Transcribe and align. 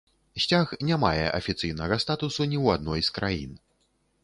Сцяг 0.45 0.71
не 0.89 0.97
мае 1.03 1.25
афіцыйнага 1.39 2.01
статусу 2.05 2.41
ні 2.53 2.57
ў 2.63 2.67
адной 2.81 3.01
з 3.11 3.17
краін. 3.21 3.57